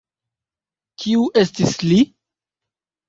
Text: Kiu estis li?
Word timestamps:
Kiu 1.03 1.27
estis 1.43 1.77
li? 1.85 2.01